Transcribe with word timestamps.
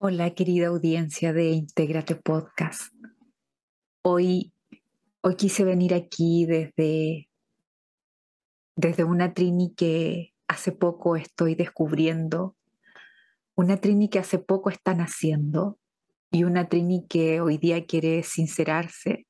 Hola 0.00 0.32
querida 0.32 0.68
audiencia 0.68 1.32
de 1.32 1.50
Intégrate 1.50 2.14
Podcast. 2.14 2.94
Hoy, 4.02 4.52
hoy 5.22 5.34
quise 5.34 5.64
venir 5.64 5.92
aquí 5.92 6.46
desde, 6.46 7.28
desde 8.76 9.02
una 9.02 9.34
trini 9.34 9.74
que 9.74 10.34
hace 10.46 10.70
poco 10.70 11.16
estoy 11.16 11.56
descubriendo, 11.56 12.56
una 13.56 13.80
trini 13.80 14.08
que 14.08 14.20
hace 14.20 14.38
poco 14.38 14.70
está 14.70 14.94
naciendo 14.94 15.80
y 16.30 16.44
una 16.44 16.68
trini 16.68 17.04
que 17.08 17.40
hoy 17.40 17.58
día 17.58 17.84
quiere 17.84 18.22
sincerarse. 18.22 19.26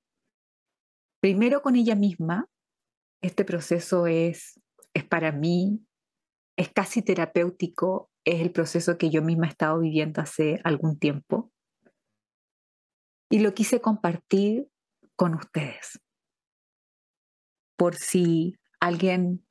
Primero 1.21 1.63
con 1.63 1.77
ella 1.77 1.95
misma, 1.95 2.47
este 3.23 3.47
proceso 3.47 4.07
es, 4.07 4.61
es 4.93 5.05
para 5.07 5.33
mí, 5.33 5.81
es 6.59 6.69
casi 6.69 7.01
terapéutico 7.01 8.11
es 8.29 8.43
el 8.43 8.53
proceso 8.53 8.99
que 8.99 9.09
yo 9.09 9.23
misma 9.23 9.47
he 9.47 9.51
estado 9.51 9.81
viviendo 9.81 10.21
hace 10.21 10.61
algún 10.63 10.99
tiempo 10.99 11.51
y 13.31 13.39
lo 13.39 13.55
quise 13.55 13.81
compartir 13.81 14.69
con 15.17 15.35
ustedes. 15.35 16.01
Por 17.77 17.95
si 17.97 18.57
alguien 18.81 19.47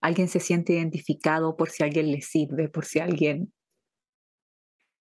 alguien 0.00 0.28
se 0.28 0.40
siente 0.40 0.74
identificado, 0.74 1.56
por 1.56 1.70
si 1.70 1.82
alguien 1.82 2.10
le 2.10 2.20
sirve, 2.20 2.68
por 2.68 2.84
si 2.84 3.00
alguien 3.00 3.52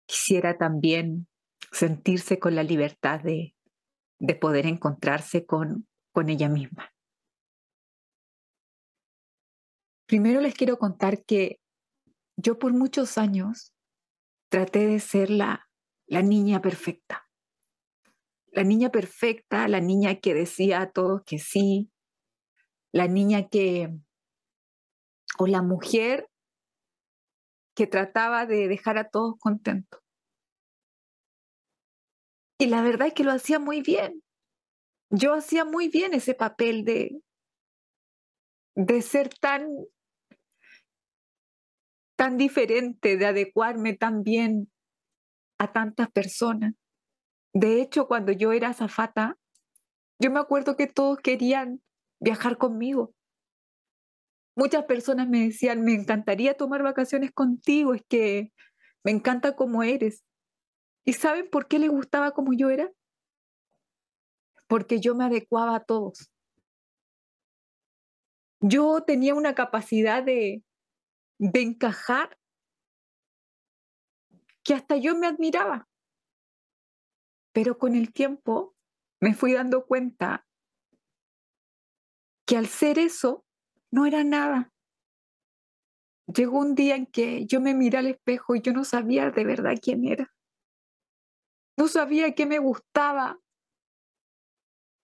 quisiera 0.07 0.57
también 0.57 1.27
sentirse 1.71 2.39
con 2.39 2.55
la 2.55 2.63
libertad 2.63 3.19
de, 3.19 3.55
de 4.19 4.35
poder 4.35 4.65
encontrarse 4.65 5.45
con, 5.45 5.87
con 6.13 6.29
ella 6.29 6.47
misma. 6.47 6.91
Primero 10.07 10.39
les 10.39 10.53
quiero 10.53 10.77
contar 10.77 11.25
que 11.25 11.59
yo 12.37 12.59
por 12.59 12.73
muchos 12.73 13.17
años 13.17 13.73
traté 14.49 14.87
de 14.87 14.99
ser 14.99 15.29
la, 15.29 15.69
la 16.07 16.21
niña 16.21 16.61
perfecta. 16.61 17.29
La 18.51 18.63
niña 18.63 18.89
perfecta, 18.89 19.67
la 19.67 19.81
niña 19.81 20.15
que 20.15 20.33
decía 20.33 20.81
a 20.81 20.91
todos 20.91 21.23
que 21.25 21.39
sí, 21.39 21.91
la 22.93 23.07
niña 23.07 23.49
que, 23.49 23.89
o 25.37 25.47
la 25.47 25.61
mujer 25.61 26.29
que 27.75 27.87
trataba 27.87 28.45
de 28.45 28.69
dejar 28.69 28.97
a 28.97 29.09
todos 29.09 29.35
contentos. 29.37 30.01
Y 32.57 32.67
la 32.67 32.81
verdad 32.81 33.07
es 33.07 33.13
que 33.13 33.25
lo 33.25 33.33
hacía 33.33 33.59
muy 33.59 33.81
bien. 33.81 34.23
Yo 35.09 35.33
hacía 35.33 35.65
muy 35.65 35.89
bien 35.89 36.13
ese 36.13 36.33
papel 36.33 36.85
de, 36.85 37.21
de 38.75 39.01
ser 39.01 39.29
tan 39.29 39.67
tan 42.15 42.37
diferente, 42.37 43.17
de 43.17 43.25
adecuarme 43.25 43.93
tan 43.93 44.23
bien 44.23 44.71
a 45.59 45.71
tantas 45.71 46.09
personas. 46.11 46.73
De 47.53 47.81
hecho, 47.81 48.07
cuando 48.07 48.31
yo 48.31 48.51
era 48.51 48.69
azafata, 48.69 49.37
yo 50.19 50.31
me 50.31 50.39
acuerdo 50.39 50.75
que 50.75 50.87
todos 50.87 51.19
querían 51.19 51.81
viajar 52.19 52.57
conmigo. 52.57 53.13
Muchas 54.55 54.85
personas 54.85 55.27
me 55.27 55.45
decían, 55.45 55.81
me 55.81 55.93
encantaría 55.93 56.55
tomar 56.55 56.81
vacaciones 56.83 57.31
contigo, 57.31 57.93
es 57.93 58.03
que 58.07 58.53
me 59.03 59.11
encanta 59.11 59.55
cómo 59.55 59.83
eres. 59.83 60.23
¿Y 61.05 61.13
saben 61.13 61.49
por 61.49 61.67
qué 61.67 61.79
les 61.79 61.89
gustaba 61.89 62.31
como 62.31 62.53
yo 62.53 62.69
era? 62.69 62.91
Porque 64.67 64.99
yo 64.99 65.13
me 65.13 65.25
adecuaba 65.25 65.75
a 65.75 65.83
todos. 65.83 66.31
Yo 68.61 69.03
tenía 69.05 69.35
una 69.35 69.53
capacidad 69.53 70.23
de, 70.23 70.64
de 71.37 71.61
encajar 71.61 72.37
que 74.63 74.73
hasta 74.73 74.97
yo 74.97 75.15
me 75.15 75.27
admiraba. 75.27 75.87
Pero 77.53 77.77
con 77.77 77.95
el 77.95 78.11
tiempo 78.11 78.75
me 79.21 79.33
fui 79.33 79.53
dando 79.53 79.85
cuenta 79.85 80.45
que 82.45 82.57
al 82.57 82.67
ser 82.67 82.99
eso 82.99 83.45
no 83.91 84.05
era 84.05 84.23
nada. 84.23 84.73
Llegó 86.27 86.59
un 86.59 86.75
día 86.75 86.95
en 86.95 87.05
que 87.05 87.45
yo 87.45 87.61
me 87.61 87.75
miré 87.75 87.99
al 87.99 88.07
espejo 88.07 88.55
y 88.55 88.61
yo 88.61 88.73
no 88.73 88.83
sabía 88.83 89.29
de 89.29 89.45
verdad 89.45 89.75
quién 89.81 90.05
era. 90.05 90.33
No 91.77 91.87
sabía 91.87 92.33
qué 92.33 92.45
me 92.45 92.59
gustaba. 92.59 93.39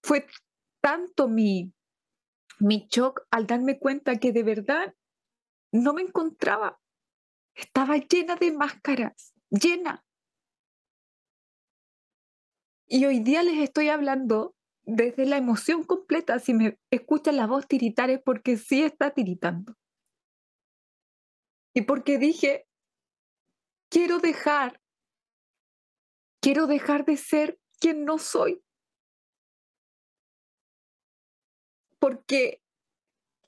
Fue 0.03 0.25
tanto 0.81 1.27
mi, 1.27 1.73
mi 2.59 2.87
shock 2.89 3.21
al 3.29 3.45
darme 3.45 3.77
cuenta 3.77 4.17
que 4.17 4.31
de 4.31 4.43
verdad 4.43 4.95
no 5.71 5.93
me 5.93 6.01
encontraba. 6.01 6.79
Estaba 7.55 7.97
llena 7.97 8.35
de 8.35 8.51
máscaras, 8.51 9.33
llena. 9.49 10.05
Y 12.87 13.05
hoy 13.05 13.19
día 13.19 13.43
les 13.43 13.57
estoy 13.59 13.89
hablando 13.89 14.55
desde 14.83 15.25
la 15.25 15.37
emoción 15.37 15.83
completa. 15.83 16.39
Si 16.39 16.53
me 16.53 16.77
escuchan 16.91 17.37
la 17.37 17.47
voz 17.47 17.67
tiritar 17.67 18.09
es 18.09 18.21
porque 18.21 18.57
sí 18.57 18.83
está 18.83 19.11
tiritando. 19.11 19.75
Y 21.73 21.83
porque 21.83 22.17
dije, 22.17 22.67
quiero 23.89 24.19
dejar, 24.19 24.81
quiero 26.41 26.67
dejar 26.67 27.05
de 27.05 27.15
ser 27.15 27.59
quien 27.79 28.03
no 28.03 28.17
soy. 28.17 28.61
Porque 31.99 32.61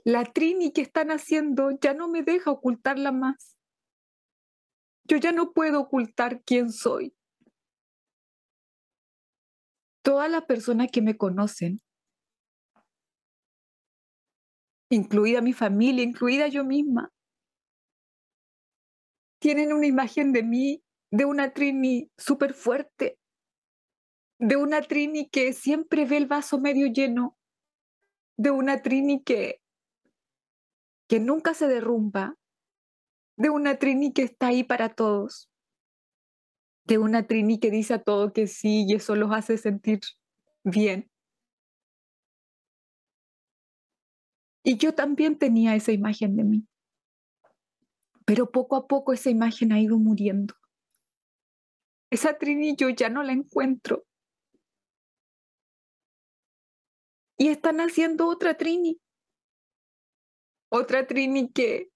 la 0.05 0.25
Trini 0.25 0.71
que 0.71 0.81
están 0.81 1.11
haciendo 1.11 1.71
ya 1.79 1.93
no 1.93 2.09
me 2.09 2.23
deja 2.23 2.51
ocultarla 2.51 3.11
más. 3.11 3.57
Yo 5.05 5.17
ya 5.17 5.31
no 5.31 5.53
puedo 5.53 5.81
ocultar 5.81 6.43
quién 6.43 6.71
soy. 6.71 7.15
Todas 10.01 10.29
las 10.29 10.43
personas 10.43 10.89
que 10.91 11.01
me 11.01 11.15
conocen, 11.15 11.81
incluida 14.89 15.41
mi 15.41 15.53
familia, 15.53 16.03
incluida 16.03 16.47
yo 16.47 16.65
misma, 16.65 17.11
tienen 19.39 19.73
una 19.73 19.87
imagen 19.87 20.33
de 20.33 20.43
mí, 20.43 20.83
de 21.11 21.25
una 21.25 21.53
Trini 21.53 22.11
súper 22.17 22.53
fuerte, 22.53 23.17
de 24.39 24.57
una 24.57 24.81
Trini 24.81 25.29
que 25.29 25.53
siempre 25.53 26.05
ve 26.05 26.17
el 26.17 26.27
vaso 26.27 26.59
medio 26.59 26.87
lleno, 26.87 27.37
de 28.37 28.51
una 28.51 28.81
Trini 28.81 29.23
que 29.23 29.62
que 31.13 31.19
nunca 31.19 31.53
se 31.53 31.67
derrumba, 31.67 32.39
de 33.37 33.51
una 33.51 33.77
Trini 33.77 34.13
que 34.13 34.23
está 34.23 34.47
ahí 34.47 34.63
para 34.63 34.95
todos, 34.95 35.47
de 36.85 36.97
una 36.97 37.27
Trini 37.27 37.59
que 37.59 37.69
dice 37.69 37.93
a 37.93 38.01
todo 38.01 38.33
que 38.33 38.47
sí 38.47 38.87
y 38.87 38.95
eso 38.95 39.15
los 39.15 39.31
hace 39.31 39.59
sentir 39.59 39.99
bien. 40.63 41.11
Y 44.63 44.77
yo 44.77 44.95
también 44.95 45.37
tenía 45.37 45.75
esa 45.75 45.91
imagen 45.91 46.35
de 46.35 46.45
mí. 46.45 46.67
Pero 48.25 48.49
poco 48.49 48.75
a 48.75 48.87
poco 48.87 49.13
esa 49.13 49.29
imagen 49.29 49.71
ha 49.71 49.79
ido 49.79 49.99
muriendo. 49.99 50.55
Esa 52.09 52.39
Trini 52.39 52.75
yo 52.75 52.89
ya 52.89 53.09
no 53.09 53.21
la 53.21 53.33
encuentro. 53.33 54.03
Y 57.37 57.49
están 57.49 57.81
haciendo 57.81 58.27
otra 58.27 58.57
Trini. 58.57 58.99
Otra 60.75 61.05
Trini 61.05 61.51
que, 61.51 61.91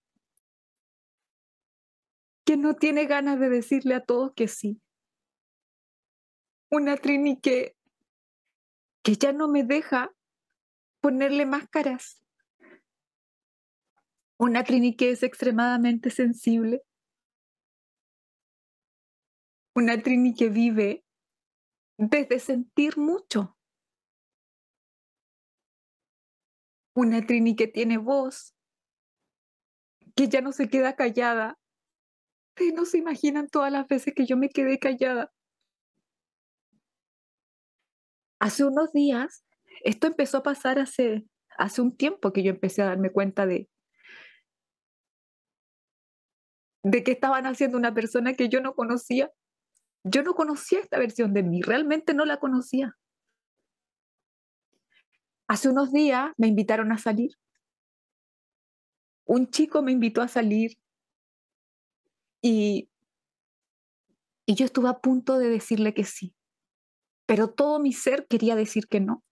que 2.45 2.57
no 2.57 2.75
tiene 2.75 3.07
ganas 3.07 3.39
de 3.39 3.49
decirle 3.49 3.95
a 3.95 4.05
todos 4.05 4.33
que 4.35 4.47
sí. 4.47 4.79
Una 6.69 6.95
Trini 6.95 7.41
que, 7.41 7.75
que 9.03 9.15
ya 9.15 9.33
no 9.33 9.47
me 9.47 9.63
deja 9.63 10.13
ponerle 11.01 11.47
máscaras. 11.47 12.23
Una 14.37 14.63
Trini 14.63 14.95
que 14.95 15.09
es 15.09 15.23
extremadamente 15.23 16.11
sensible. 16.11 16.83
Una 19.73 19.99
Trini 20.03 20.35
que 20.35 20.49
vive 20.49 21.03
desde 21.97 22.37
sentir 22.37 22.99
mucho. 22.99 23.57
Una 26.93 27.25
Trini 27.25 27.55
que 27.55 27.67
tiene 27.67 27.97
voz, 27.97 28.53
que 30.17 30.27
ya 30.27 30.41
no 30.41 30.51
se 30.51 30.67
queda 30.67 30.95
callada. 30.95 31.59
Ustedes 32.49 32.73
no 32.73 32.85
se 32.85 32.97
imaginan 32.97 33.47
todas 33.47 33.71
las 33.71 33.87
veces 33.87 34.15
que 34.15 34.25
yo 34.25 34.35
me 34.35 34.49
quedé 34.49 34.79
callada. 34.79 35.31
Hace 38.39 38.65
unos 38.65 38.91
días, 38.91 39.45
esto 39.83 40.07
empezó 40.07 40.39
a 40.39 40.43
pasar 40.43 40.79
hace, 40.79 41.27
hace 41.57 41.81
un 41.81 41.95
tiempo 41.95 42.33
que 42.33 42.43
yo 42.43 42.49
empecé 42.49 42.81
a 42.81 42.87
darme 42.87 43.11
cuenta 43.11 43.45
de, 43.45 43.69
de 46.83 47.03
que 47.03 47.11
estaban 47.11 47.45
haciendo 47.45 47.77
una 47.77 47.93
persona 47.93 48.33
que 48.33 48.49
yo 48.49 48.59
no 48.59 48.73
conocía. 48.73 49.31
Yo 50.03 50.23
no 50.23 50.33
conocía 50.33 50.79
esta 50.79 50.97
versión 50.97 51.33
de 51.33 51.43
mí, 51.43 51.61
realmente 51.61 52.15
no 52.15 52.25
la 52.25 52.37
conocía. 52.37 52.95
Hace 55.47 55.69
unos 55.69 55.91
días 55.91 56.31
me 56.37 56.47
invitaron 56.47 56.91
a 56.91 56.97
salir 56.97 57.37
un 59.27 59.49
chico 59.49 59.81
me 59.81 59.91
invitó 59.91 60.21
a 60.21 60.27
salir 60.27 60.77
y 62.41 62.89
yo 64.47 64.65
estuve 64.65 64.89
a 64.89 64.99
punto 64.99 65.37
de 65.37 65.49
decirle 65.49 65.93
que 65.93 66.05
sí, 66.05 66.33
pero 67.25 67.49
todo 67.49 67.79
mi 67.79 67.93
ser 67.93 68.27
quería 68.27 68.55
decir 68.55 68.87
que 68.87 68.99
no. 68.99 69.23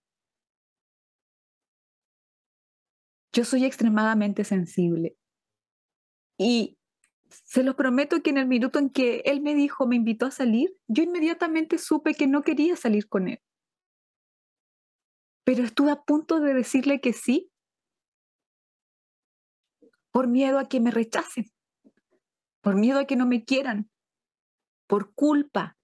Yo 3.32 3.44
soy 3.44 3.64
extremadamente 3.64 4.44
sensible 4.44 5.16
y 6.38 6.78
se 7.28 7.62
lo 7.62 7.76
prometo 7.76 8.22
que 8.22 8.30
en 8.30 8.38
el 8.38 8.46
minuto 8.46 8.78
en 8.78 8.90
que 8.90 9.22
él 9.24 9.40
me 9.40 9.54
dijo, 9.54 9.86
me 9.86 9.96
invitó 9.96 10.26
a 10.26 10.30
salir, 10.30 10.76
yo 10.86 11.02
inmediatamente 11.02 11.78
supe 11.78 12.14
que 12.14 12.26
no 12.26 12.42
quería 12.42 12.76
salir 12.76 13.08
con 13.08 13.28
él. 13.28 13.40
Pero 15.44 15.64
estuve 15.64 15.90
a 15.90 16.02
punto 16.02 16.40
de 16.40 16.54
decirle 16.54 17.00
que 17.00 17.12
sí 17.12 17.50
por 20.16 20.28
miedo 20.28 20.58
a 20.58 20.64
que 20.64 20.80
me 20.80 20.90
rechacen, 20.90 21.52
por 22.62 22.74
miedo 22.74 23.00
a 23.00 23.04
que 23.04 23.16
no 23.16 23.26
me 23.26 23.44
quieran, 23.44 23.90
por 24.88 25.12
culpa. 25.14 25.76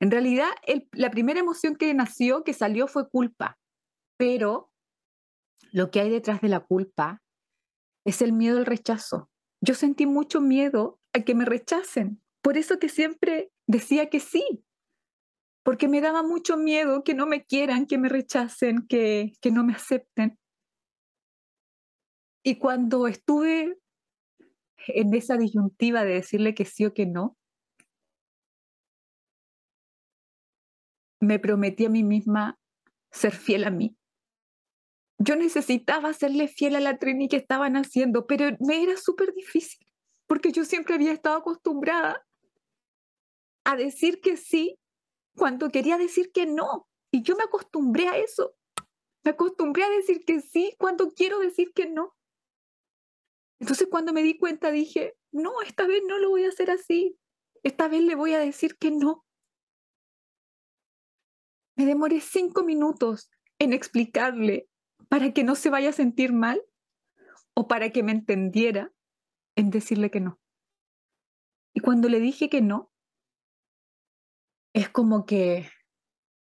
En 0.00 0.10
realidad, 0.10 0.48
la 0.92 1.10
primera 1.10 1.40
emoción 1.40 1.76
que 1.76 1.92
nació, 1.92 2.44
que 2.44 2.54
salió, 2.54 2.88
fue 2.88 3.10
culpa, 3.10 3.58
pero 4.16 4.72
lo 5.70 5.90
que 5.90 6.00
hay 6.00 6.08
detrás 6.08 6.40
de 6.40 6.48
la 6.48 6.60
culpa 6.60 7.20
es 8.06 8.22
el 8.22 8.32
miedo 8.32 8.56
al 8.56 8.64
rechazo. 8.64 9.28
Yo 9.60 9.74
sentí 9.74 10.06
mucho 10.06 10.40
miedo 10.40 10.98
a 11.12 11.20
que 11.20 11.34
me 11.34 11.44
rechacen, 11.44 12.22
por 12.40 12.56
eso 12.56 12.78
que 12.78 12.88
siempre 12.88 13.52
decía 13.66 14.08
que 14.08 14.20
sí, 14.20 14.64
porque 15.62 15.88
me 15.88 16.00
daba 16.00 16.22
mucho 16.22 16.56
miedo 16.56 17.04
que 17.04 17.12
no 17.12 17.26
me 17.26 17.44
quieran, 17.44 17.84
que 17.84 17.98
me 17.98 18.08
rechacen, 18.08 18.86
que, 18.88 19.34
que 19.42 19.50
no 19.50 19.62
me 19.62 19.74
acepten. 19.74 20.38
Y 22.42 22.58
cuando 22.58 23.06
estuve 23.06 23.78
en 24.88 25.14
esa 25.14 25.36
disyuntiva 25.36 26.04
de 26.04 26.14
decirle 26.14 26.54
que 26.54 26.64
sí 26.64 26.84
o 26.84 26.94
que 26.94 27.06
no, 27.06 27.36
me 31.20 31.38
prometí 31.38 31.84
a 31.84 31.88
mí 31.88 32.02
misma 32.02 32.58
ser 33.12 33.32
fiel 33.32 33.64
a 33.64 33.70
mí. 33.70 33.96
Yo 35.18 35.36
necesitaba 35.36 36.12
serle 36.14 36.48
fiel 36.48 36.74
a 36.74 36.80
la 36.80 36.98
Trini 36.98 37.28
que 37.28 37.36
estaban 37.36 37.76
haciendo, 37.76 38.26
pero 38.26 38.56
me 38.58 38.82
era 38.82 38.96
súper 38.96 39.32
difícil, 39.32 39.86
porque 40.26 40.50
yo 40.50 40.64
siempre 40.64 40.94
había 40.94 41.12
estado 41.12 41.36
acostumbrada 41.36 42.26
a 43.64 43.76
decir 43.76 44.20
que 44.20 44.36
sí 44.36 44.80
cuando 45.36 45.70
quería 45.70 45.96
decir 45.96 46.32
que 46.32 46.46
no. 46.46 46.88
Y 47.12 47.22
yo 47.22 47.36
me 47.36 47.44
acostumbré 47.44 48.08
a 48.08 48.16
eso. 48.16 48.56
Me 49.22 49.30
acostumbré 49.30 49.84
a 49.84 49.90
decir 49.90 50.24
que 50.24 50.40
sí 50.40 50.74
cuando 50.78 51.12
quiero 51.12 51.38
decir 51.38 51.72
que 51.72 51.88
no. 51.88 52.16
Entonces 53.62 53.86
cuando 53.88 54.12
me 54.12 54.24
di 54.24 54.36
cuenta 54.36 54.72
dije, 54.72 55.14
no, 55.30 55.62
esta 55.62 55.86
vez 55.86 56.02
no 56.08 56.18
lo 56.18 56.30
voy 56.30 56.42
a 56.42 56.48
hacer 56.48 56.68
así. 56.68 57.16
Esta 57.62 57.86
vez 57.86 58.02
le 58.02 58.16
voy 58.16 58.34
a 58.34 58.40
decir 58.40 58.76
que 58.76 58.90
no. 58.90 59.24
Me 61.76 61.86
demoré 61.86 62.20
cinco 62.20 62.64
minutos 62.64 63.30
en 63.60 63.72
explicarle 63.72 64.68
para 65.08 65.32
que 65.32 65.44
no 65.44 65.54
se 65.54 65.70
vaya 65.70 65.90
a 65.90 65.92
sentir 65.92 66.32
mal 66.32 66.60
o 67.54 67.68
para 67.68 67.90
que 67.90 68.02
me 68.02 68.10
entendiera 68.10 68.92
en 69.54 69.70
decirle 69.70 70.10
que 70.10 70.18
no. 70.18 70.40
Y 71.72 71.78
cuando 71.82 72.08
le 72.08 72.18
dije 72.18 72.50
que 72.50 72.62
no, 72.62 72.90
es 74.74 74.88
como 74.88 75.24
que 75.24 75.70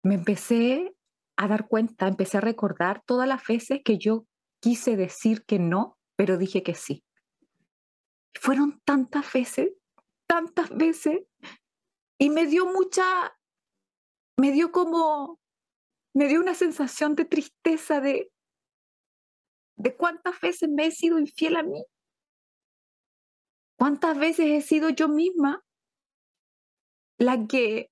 me 0.05 0.15
empecé 0.15 0.95
a 1.37 1.49
dar 1.49 1.67
cuenta, 1.67 2.07
empecé 2.07 2.37
a 2.37 2.43
recordar 2.43 3.03
todas 3.05 3.27
las 3.27 3.45
veces 3.45 3.81
que 3.85 3.99
yo 3.99 4.25
quise 4.63 4.97
decir 4.97 5.45
que 5.45 5.59
no, 5.59 5.99
pero 6.15 6.39
dije 6.39 6.63
que 6.63 6.77
sí. 6.77 7.03
Fueron 8.41 8.81
tantas 8.85 9.33
veces, 9.33 9.73
tantas 10.27 10.77
veces, 10.77 11.21
y 12.19 12.31
me 12.31 12.47
dio 12.47 12.67
mucha, 12.67 13.37
me 14.37 14.53
dio 14.53 14.71
como, 14.73 15.41
me 16.15 16.29
dio 16.29 16.41
una 16.41 16.55
sensación 16.55 17.15
de 17.15 17.25
tristeza 17.25 18.01
de, 18.01 18.31
de 19.77 19.97
cuántas 19.97 20.41
veces 20.41 20.69
me 20.69 20.87
he 20.87 20.91
sido 20.91 21.19
infiel 21.19 21.57
a 21.57 21.63
mí. 21.63 21.85
¿Cuántas 23.77 24.19
veces 24.19 24.47
he 24.47 24.61
sido 24.61 24.89
yo 24.89 25.09
misma 25.09 25.65
la 27.19 27.47
que 27.47 27.91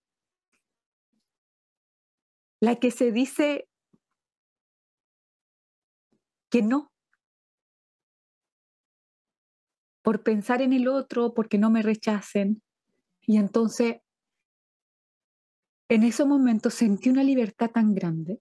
la 2.61 2.77
que 2.77 2.91
se 2.91 3.13
dice 3.13 3.69
que 6.51 6.63
no? 6.63 6.96
Por 10.07 10.23
pensar 10.23 10.63
en 10.63 10.73
el 10.73 10.87
otro, 10.87 11.35
porque 11.35 11.59
no 11.59 11.69
me 11.69 11.83
rechacen. 11.83 12.63
Y 13.23 13.39
entonces, 13.39 13.97
en 15.89 16.05
ese 16.05 16.25
momento 16.25 16.71
sentí 16.71 17.11
una 17.11 17.25
libertad 17.25 17.73
tan 17.73 17.93
grande. 17.93 18.41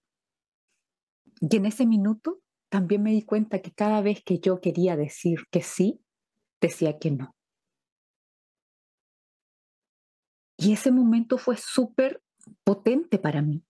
Y 1.40 1.56
en 1.56 1.66
ese 1.66 1.84
minuto 1.84 2.40
también 2.68 3.02
me 3.02 3.10
di 3.10 3.22
cuenta 3.22 3.62
que 3.62 3.72
cada 3.72 4.00
vez 4.00 4.22
que 4.22 4.38
yo 4.38 4.60
quería 4.60 4.96
decir 4.96 5.40
que 5.50 5.60
sí, 5.60 6.00
decía 6.60 7.00
que 7.00 7.10
no. 7.10 7.34
Y 10.56 10.72
ese 10.72 10.92
momento 10.92 11.36
fue 11.36 11.56
súper 11.56 12.22
potente 12.62 13.18
para 13.18 13.42
mí, 13.42 13.64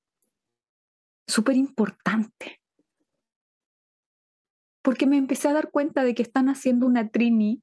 súper 1.26 1.56
importante. 1.56 2.60
Porque 4.82 5.06
me 5.06 5.16
empecé 5.16 5.48
a 5.48 5.54
dar 5.54 5.70
cuenta 5.70 6.04
de 6.04 6.14
que 6.14 6.20
están 6.20 6.50
haciendo 6.50 6.84
una 6.84 7.08
trini 7.08 7.62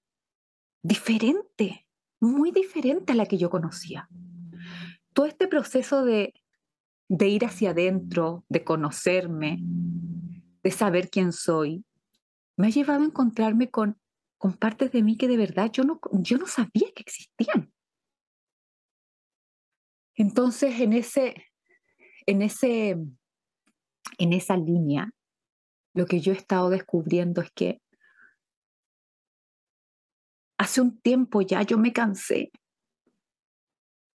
diferente, 0.83 1.88
muy 2.19 2.51
diferente 2.51 3.13
a 3.13 3.15
la 3.15 3.25
que 3.25 3.38
yo 3.38 3.50
conocía. 3.50 4.07
Todo 5.13 5.25
este 5.25 5.47
proceso 5.47 6.03
de, 6.06 6.33
ir 7.09 7.45
hacia 7.45 7.71
adentro, 7.71 8.45
de 8.50 8.63
conocerme, 8.63 9.59
de 9.62 10.71
saber 10.71 11.09
quién 11.09 11.31
soy, 11.31 11.85
me 12.57 12.68
ha 12.68 12.69
llevado 12.69 13.01
a 13.01 13.06
encontrarme 13.06 13.69
con, 13.71 13.97
con 14.38 14.53
partes 14.53 14.91
de 14.91 15.01
mí 15.01 15.18
que 15.18 15.27
de 15.27 15.38
verdad 15.38 15.71
yo 15.71 15.83
no, 15.83 16.00
yo 16.12 16.38
no 16.38 16.45
sabía 16.45 16.91
que 16.94 17.01
existían. 17.01 17.74
Entonces, 20.15 20.79
en 20.79 20.94
ese, 20.94 21.47
en 22.27 22.41
ese, 22.41 22.97
en 24.18 24.33
esa 24.33 24.57
línea, 24.57 25.12
lo 25.95 26.06
que 26.06 26.19
yo 26.19 26.33
he 26.33 26.36
estado 26.36 26.69
descubriendo 26.69 27.41
es 27.41 27.51
que 27.51 27.82
Hace 30.63 30.80
un 30.80 30.98
tiempo 30.98 31.42
ya 31.42 31.62
yo 31.63 31.77
me 31.77 31.92
cansé. 31.92 32.54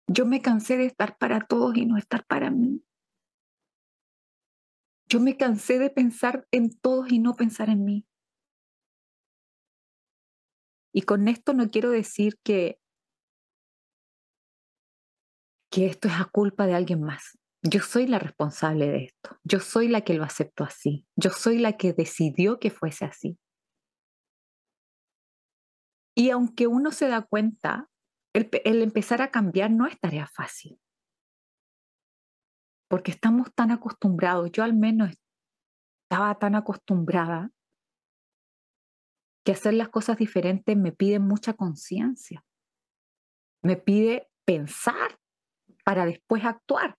Yo 0.08 0.26
me 0.26 0.42
cansé 0.42 0.78
de 0.78 0.86
estar 0.86 1.18
para 1.18 1.46
todos 1.46 1.76
y 1.76 1.86
no 1.86 1.98
estar 1.98 2.26
para 2.26 2.52
mí. 2.52 2.86
Yo 5.10 5.20
me 5.20 5.36
cansé 5.36 5.78
de 5.78 5.90
pensar 5.90 6.48
en 6.52 6.70
todos 6.80 7.12
y 7.12 7.20
no 7.20 7.34
pensar 7.34 7.68
en 7.70 7.84
mí. 7.84 8.08
Y 10.94 11.02
con 11.02 11.28
esto 11.28 11.54
no 11.54 11.70
quiero 11.70 11.90
decir 11.90 12.40
que, 12.46 12.80
que 15.70 15.88
esto 15.88 16.08
es 16.08 16.14
a 16.14 16.30
culpa 16.32 16.66
de 16.66 16.76
alguien 16.76 17.02
más. 17.02 17.38
Yo 17.62 17.82
soy 17.82 18.08
la 18.08 18.20
responsable 18.20 18.88
de 18.88 19.04
esto. 19.04 19.38
Yo 19.44 19.60
soy 19.60 19.90
la 19.90 20.00
que 20.00 20.14
lo 20.14 20.24
aceptó 20.24 20.64
así. 20.64 21.06
Yo 21.18 21.30
soy 21.32 21.58
la 21.58 21.76
que 21.76 21.92
decidió 21.92 22.58
que 22.58 22.72
fuese 22.72 23.04
así. 23.04 23.38
Y 26.18 26.32
aunque 26.32 26.66
uno 26.66 26.92
se 26.92 27.08
da 27.08 27.22
cuenta, 27.22 27.92
el, 28.34 28.82
empezar 28.82 29.22
a 29.22 29.30
cambiar 29.30 29.70
no 29.70 29.86
es 29.86 30.00
tarea 30.00 30.26
fácil. 30.26 30.82
Porque 32.90 33.12
estamos 33.12 33.54
tan 33.54 33.70
acostumbrados, 33.70 34.52
yo 34.52 34.64
al 34.64 34.74
menos 34.74 35.14
estaba 36.06 36.34
tan 36.40 36.56
acostumbrada 36.56 37.52
que 39.46 39.52
hacer 39.52 39.76
las 39.76 39.90
cosas 39.90 40.18
diferentes 40.18 40.76
me 40.76 40.92
pide 40.92 41.20
mucha 41.20 41.54
conciencia. 41.54 42.44
Me 43.62 43.78
pide 43.78 44.28
pensar 44.44 45.20
para 45.86 46.08
después 46.08 46.44
actuar. 46.46 46.98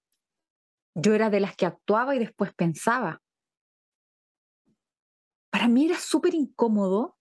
Yo 0.94 1.14
era 1.14 1.28
de 1.28 1.40
las 1.40 1.56
que 1.56 1.66
actuaba 1.66 2.14
y 2.14 2.20
después 2.20 2.54
pensaba. 2.54 3.20
Para 5.50 5.66
mí 5.66 5.86
era 5.86 5.98
súper 5.98 6.34
incómodo 6.34 7.17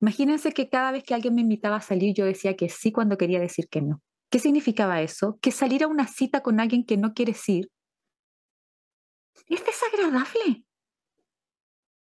Imagínense 0.00 0.52
que 0.52 0.68
cada 0.68 0.92
vez 0.92 1.02
que 1.02 1.14
alguien 1.14 1.34
me 1.34 1.40
invitaba 1.40 1.76
a 1.76 1.80
salir, 1.80 2.14
yo 2.14 2.24
decía 2.24 2.56
que 2.56 2.68
sí 2.68 2.92
cuando 2.92 3.18
quería 3.18 3.40
decir 3.40 3.68
que 3.68 3.82
no. 3.82 4.00
¿Qué 4.30 4.38
significaba 4.38 5.00
eso? 5.02 5.38
Que 5.40 5.50
salir 5.50 5.82
a 5.82 5.88
una 5.88 6.06
cita 6.06 6.42
con 6.42 6.60
alguien 6.60 6.84
que 6.84 6.96
no 6.96 7.14
quieres 7.14 7.48
ir 7.48 7.70
es 9.46 9.64
desagradable. 9.64 10.64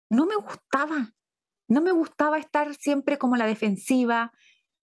No 0.09 0.25
me 0.25 0.35
gustaba. 0.35 1.13
No 1.67 1.81
me 1.81 1.91
gustaba 1.91 2.37
estar 2.37 2.73
siempre 2.75 3.17
como 3.17 3.35
la 3.35 3.45
defensiva, 3.45 4.31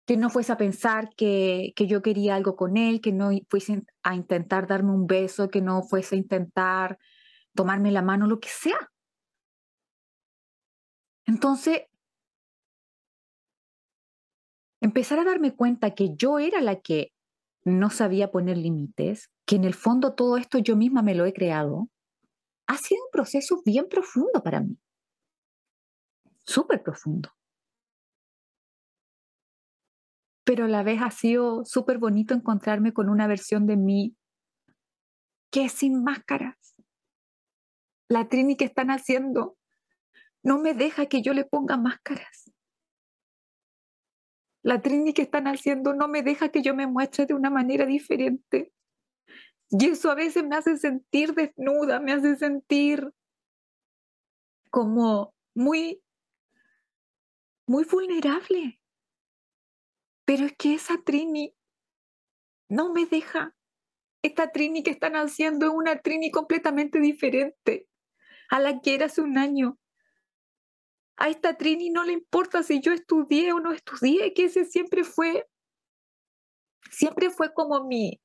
que 0.06 0.16
no 0.16 0.30
fuese 0.30 0.52
a 0.52 0.56
pensar 0.56 1.10
que, 1.16 1.72
que 1.76 1.86
yo 1.86 2.02
quería 2.02 2.34
algo 2.34 2.56
con 2.56 2.76
él, 2.76 3.00
que 3.00 3.12
no 3.12 3.30
fuese 3.48 3.82
a 4.02 4.14
intentar 4.14 4.66
darme 4.66 4.92
un 4.92 5.06
beso, 5.06 5.50
que 5.50 5.60
no 5.60 5.82
fuese 5.82 6.16
a 6.16 6.18
intentar 6.18 6.98
tomarme 7.54 7.92
la 7.92 8.02
mano, 8.02 8.26
lo 8.26 8.40
que 8.40 8.48
sea. 8.48 8.90
Entonces, 11.26 11.82
empezar 14.82 15.20
a 15.20 15.24
darme 15.24 15.54
cuenta 15.54 15.94
que 15.94 16.14
yo 16.16 16.40
era 16.40 16.60
la 16.60 16.80
que 16.80 17.12
no 17.64 17.88
sabía 17.88 18.32
poner 18.32 18.58
límites, 18.58 19.30
que 19.46 19.54
en 19.54 19.64
el 19.64 19.74
fondo 19.74 20.14
todo 20.14 20.36
esto 20.36 20.58
yo 20.58 20.76
misma 20.76 21.02
me 21.02 21.14
lo 21.14 21.24
he 21.24 21.32
creado, 21.32 21.88
ha 22.66 22.76
sido 22.76 23.04
un 23.04 23.10
proceso 23.12 23.62
bien 23.64 23.86
profundo 23.88 24.42
para 24.42 24.60
mí. 24.60 24.76
Súper 26.44 26.82
profundo. 26.82 27.30
Pero 30.44 30.64
a 30.64 30.68
la 30.68 30.82
vez 30.82 31.00
ha 31.00 31.12
sido 31.12 31.64
súper 31.64 31.98
bonito 31.98 32.34
encontrarme 32.34 32.92
con 32.92 33.08
una 33.08 33.28
versión 33.28 33.66
de 33.68 33.76
mí 33.76 34.16
que 35.52 35.66
es 35.66 35.72
sin 35.72 36.02
máscaras. 36.02 36.74
La 38.08 38.28
Trini 38.28 38.56
que 38.56 38.64
están 38.64 38.90
haciendo 38.90 39.56
no 40.42 40.58
me 40.58 40.74
deja 40.74 41.06
que 41.06 41.22
yo 41.22 41.34
le 41.34 41.44
ponga 41.44 41.76
máscaras. 41.76 42.51
La 44.62 44.80
Trini 44.80 45.12
que 45.12 45.22
están 45.22 45.46
haciendo 45.46 45.92
no 45.92 46.08
me 46.08 46.22
deja 46.22 46.50
que 46.50 46.62
yo 46.62 46.74
me 46.74 46.86
muestre 46.86 47.26
de 47.26 47.34
una 47.34 47.50
manera 47.50 47.84
diferente. 47.84 48.72
Y 49.70 49.86
eso 49.86 50.10
a 50.10 50.14
veces 50.14 50.44
me 50.44 50.56
hace 50.56 50.76
sentir 50.76 51.34
desnuda, 51.34 51.98
me 51.98 52.12
hace 52.12 52.36
sentir 52.36 53.10
como 54.70 55.34
muy, 55.54 56.02
muy 57.66 57.84
vulnerable. 57.84 58.80
Pero 60.24 60.46
es 60.46 60.56
que 60.56 60.74
esa 60.74 60.98
Trini 61.02 61.54
no 62.68 62.92
me 62.92 63.06
deja. 63.06 63.54
Esta 64.22 64.52
Trini 64.52 64.82
que 64.82 64.92
están 64.92 65.14
haciendo 65.14 65.66
es 65.66 65.72
una 65.72 66.00
Trini 66.00 66.30
completamente 66.30 67.00
diferente 67.00 67.88
a 68.50 68.60
la 68.60 68.80
que 68.80 68.94
era 68.94 69.06
hace 69.06 69.20
un 69.20 69.38
año. 69.38 69.78
A 71.16 71.28
esta 71.28 71.56
Trini 71.56 71.90
no 71.90 72.04
le 72.04 72.12
importa 72.12 72.62
si 72.62 72.80
yo 72.80 72.92
estudié 72.92 73.52
o 73.52 73.60
no 73.60 73.72
estudié, 73.72 74.32
que 74.34 74.44
ese 74.44 74.64
siempre 74.64 75.04
fue, 75.04 75.46
siempre 76.90 77.30
fue 77.30 77.52
como 77.52 77.84
mi, 77.84 78.20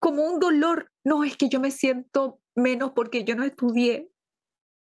como 0.00 0.24
un 0.24 0.40
dolor. 0.40 0.90
No, 1.04 1.24
es 1.24 1.36
que 1.36 1.48
yo 1.48 1.60
me 1.60 1.70
siento 1.70 2.40
menos 2.54 2.92
porque 2.94 3.24
yo 3.24 3.36
no 3.36 3.44
estudié, 3.44 4.10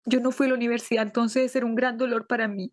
yo 0.06 0.20
no 0.20 0.30
fui 0.30 0.46
a 0.46 0.50
la 0.50 0.54
universidad, 0.54 1.02
entonces 1.02 1.54
era 1.56 1.66
un 1.66 1.75
gran 1.75 1.98
dolor 1.98 2.26
para 2.26 2.48
mí. 2.48 2.72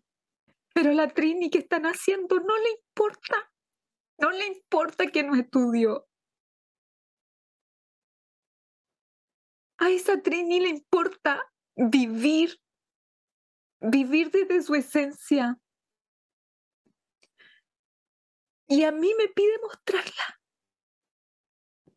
Pero 0.74 0.92
la 0.92 1.08
Trini 1.08 1.50
que 1.50 1.58
están 1.58 1.84
haciendo 1.84 2.36
no 2.40 2.56
le 2.58 2.70
importa, 2.70 3.50
no 4.18 4.30
le 4.30 4.46
importa 4.46 5.06
que 5.06 5.22
no 5.22 5.34
estudió. 5.34 6.06
A 9.78 9.90
esa 9.90 10.20
Trini 10.20 10.60
le 10.60 10.68
importa 10.68 11.44
vivir, 11.76 12.58
vivir 13.90 14.30
desde 14.30 14.62
su 14.62 14.74
esencia. 14.74 15.58
Y 18.68 18.84
a 18.84 18.92
mí 18.92 19.12
me 19.18 19.28
pide 19.28 19.58
mostrarla 19.62 20.40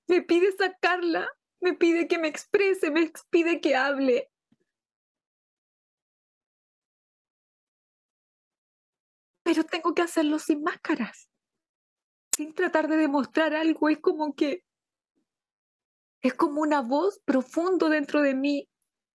me 0.07 0.21
pide 0.21 0.51
sacarla, 0.53 1.29
me 1.59 1.73
pide 1.73 2.07
que 2.07 2.17
me 2.17 2.27
exprese, 2.27 2.91
me 2.91 3.11
pide 3.29 3.61
que 3.61 3.75
hable. 3.75 4.31
Pero 9.43 9.63
tengo 9.63 9.93
que 9.93 10.01
hacerlo 10.01 10.39
sin 10.39 10.61
máscaras, 10.61 11.29
sin 12.35 12.53
tratar 12.53 12.87
de 12.87 12.97
demostrar 12.97 13.53
algo. 13.53 13.89
Es 13.89 13.99
como 13.99 14.35
que 14.35 14.63
es 16.21 16.33
como 16.33 16.61
una 16.61 16.81
voz 16.81 17.19
profundo 17.25 17.89
dentro 17.89 18.21
de 18.21 18.33
mí 18.33 18.69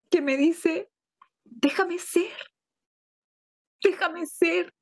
que 0.09 0.21
me 0.21 0.37
dice, 0.37 0.89
déjame 1.43 1.99
ser, 1.99 2.31
déjame 3.83 4.25
ser. 4.25 4.73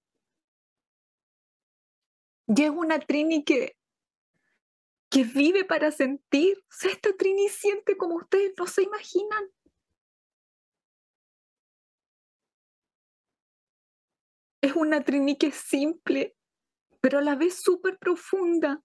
Y 2.48 2.64
es 2.64 2.70
una 2.70 3.00
Trini 3.00 3.44
que 3.44 3.76
que 5.10 5.24
vive 5.24 5.66
para 5.66 5.92
sentir. 5.92 6.64
Esta 6.84 7.16
Trini 7.18 7.50
siente 7.50 7.98
como 7.98 8.16
ustedes 8.16 8.54
no 8.58 8.68
se 8.68 8.84
imaginan. 8.84 9.50
Es 14.62 14.76
una 14.76 15.04
Trini 15.04 15.38
que 15.38 15.48
es 15.48 15.56
simple, 15.56 16.36
pero 17.02 17.20
a 17.20 17.22
la 17.22 17.36
vez 17.36 17.62
súper 17.62 17.98
profunda. 17.98 18.84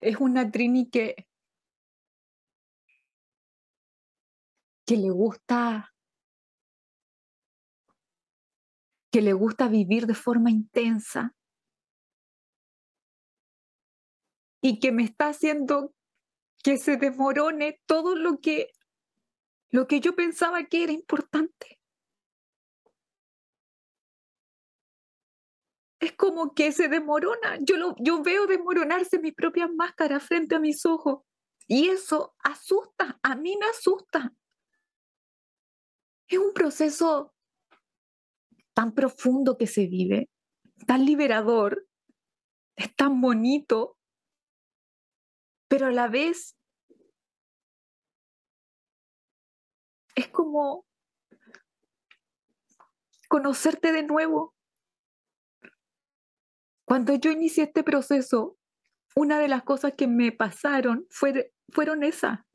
Es 0.00 0.16
una 0.18 0.50
Trini 0.50 0.88
que, 0.90 1.26
que 4.88 4.96
le 4.96 5.10
gusta 5.10 5.94
que 9.12 9.20
le 9.20 9.34
gusta 9.34 9.68
vivir 9.68 10.06
de 10.06 10.14
forma 10.14 10.50
intensa 10.50 11.36
y 14.62 14.80
que 14.80 14.90
me 14.90 15.02
está 15.02 15.28
haciendo 15.28 15.94
que 16.64 16.78
se 16.78 16.96
desmorone 16.96 17.82
todo 17.84 18.16
lo 18.16 18.38
que 18.38 18.70
lo 19.70 19.86
que 19.86 20.00
yo 20.00 20.16
pensaba 20.16 20.64
que 20.64 20.84
era 20.84 20.92
importante. 20.92 21.78
Es 26.00 26.12
como 26.12 26.54
que 26.54 26.72
se 26.72 26.88
desmorona. 26.88 27.58
Yo, 27.60 27.76
lo, 27.76 27.94
yo 27.98 28.22
veo 28.22 28.46
desmoronarse 28.46 29.18
mis 29.18 29.34
propias 29.34 29.68
máscaras 29.70 30.22
frente 30.22 30.54
a 30.54 30.60
mis 30.60 30.86
ojos. 30.86 31.24
Y 31.66 31.90
eso 31.90 32.34
asusta, 32.42 33.18
a 33.22 33.34
mí 33.34 33.58
me 33.60 33.66
asusta. 33.66 34.32
Es 36.28 36.38
un 36.38 36.52
proceso 36.52 37.34
tan 38.74 38.94
profundo 38.94 39.56
que 39.56 39.66
se 39.66 39.86
vive, 39.86 40.28
tan 40.86 41.04
liberador, 41.04 41.86
es 42.76 42.94
tan 42.94 43.20
bonito, 43.20 43.96
pero 45.68 45.86
a 45.86 45.90
la 45.90 46.08
vez 46.08 46.56
es 50.14 50.28
como 50.28 50.86
conocerte 53.28 53.92
de 53.92 54.02
nuevo. 54.02 54.54
Cuando 56.84 57.14
yo 57.14 57.30
inicié 57.30 57.64
este 57.64 57.84
proceso, 57.84 58.56
una 59.14 59.38
de 59.38 59.48
las 59.48 59.62
cosas 59.62 59.94
que 59.96 60.06
me 60.06 60.32
pasaron 60.32 61.06
fue, 61.10 61.52
fueron 61.70 62.02
esas. 62.02 62.47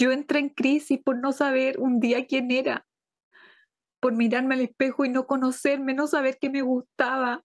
Yo 0.00 0.12
entré 0.12 0.38
en 0.38 0.48
crisis 0.48 0.98
por 0.98 1.18
no 1.18 1.30
saber 1.30 1.78
un 1.78 2.00
día 2.00 2.26
quién 2.26 2.50
era 2.50 2.86
por 4.00 4.16
mirarme 4.16 4.54
al 4.54 4.62
espejo 4.62 5.04
y 5.04 5.10
no 5.10 5.26
conocerme, 5.26 5.92
no 5.92 6.06
saber 6.06 6.38
qué 6.40 6.48
me 6.48 6.62
gustaba. 6.62 7.44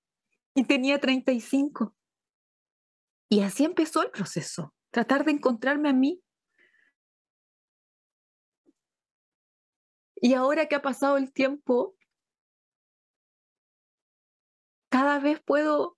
Y 0.55 0.63
tenía 0.63 0.97
35. 1.01 1.93
Y 3.29 3.41
así 3.41 3.65
empezó 3.65 4.03
el 4.03 4.09
proceso, 4.09 4.73
tratar 4.89 5.25
de 5.25 5.33
encontrarme 5.33 5.89
a 5.89 5.93
mí. 5.93 6.23
Y 10.15 10.33
ahora 10.33 10.67
que 10.67 10.75
ha 10.75 10.81
pasado 10.81 11.17
el 11.17 11.33
tiempo, 11.33 11.97
cada 14.89 15.19
vez 15.19 15.41
puedo, 15.41 15.97